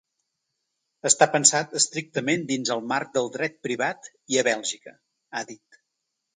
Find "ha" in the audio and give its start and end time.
5.41-5.49